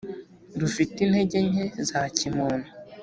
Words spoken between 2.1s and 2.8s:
kimuntu